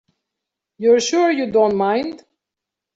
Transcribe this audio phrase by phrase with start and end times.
[0.79, 2.23] You're sure you don't mind?